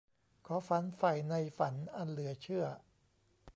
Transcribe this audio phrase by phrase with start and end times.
[0.45, 2.65] ขอฝันใฝ่ในฝันอันเหลือเชื่อ